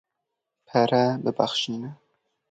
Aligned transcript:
Pere 0.67 1.01
bibexşîne. 1.23 1.89